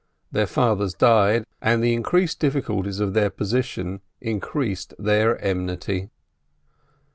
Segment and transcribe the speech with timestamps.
[0.31, 6.09] Their fathers died, and the increased difficulties of their position increased their enmity.